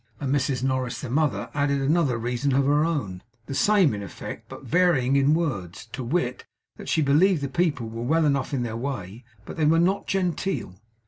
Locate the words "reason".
2.17-2.55